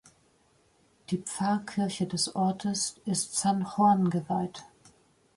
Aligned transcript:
Die 1.11 1.19
Pfarrkirche 1.19 2.07
des 2.07 2.33
Ortes 2.35 2.99
ist 3.05 3.35
Sant 3.35 3.75
Joan 3.77 4.09
geweiht. 4.09 4.63